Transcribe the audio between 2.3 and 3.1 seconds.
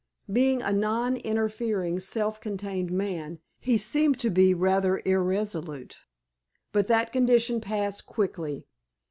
contained